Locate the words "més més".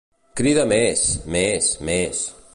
0.71-1.71, 1.37-2.25